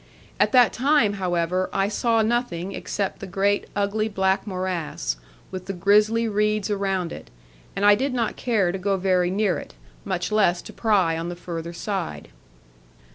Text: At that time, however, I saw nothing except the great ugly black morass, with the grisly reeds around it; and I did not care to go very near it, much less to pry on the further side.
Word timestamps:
At 0.39 0.51
that 0.53 0.73
time, 0.73 1.13
however, 1.21 1.69
I 1.71 1.87
saw 1.87 2.23
nothing 2.23 2.71
except 2.71 3.19
the 3.19 3.27
great 3.27 3.67
ugly 3.75 4.09
black 4.09 4.47
morass, 4.47 5.17
with 5.51 5.67
the 5.67 5.73
grisly 5.73 6.27
reeds 6.27 6.71
around 6.71 7.13
it; 7.13 7.29
and 7.75 7.85
I 7.85 7.93
did 7.93 8.11
not 8.11 8.35
care 8.35 8.71
to 8.71 8.79
go 8.79 8.97
very 8.97 9.29
near 9.29 9.59
it, 9.59 9.75
much 10.03 10.31
less 10.31 10.63
to 10.63 10.73
pry 10.73 11.19
on 11.19 11.29
the 11.29 11.35
further 11.35 11.71
side. 11.73 12.29